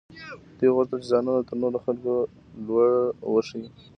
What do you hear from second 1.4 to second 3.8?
تر نورو خلکو لوړ وښيي.